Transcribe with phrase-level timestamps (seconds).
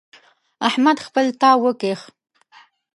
[0.67, 2.01] احمد خپل تاو وکيښ.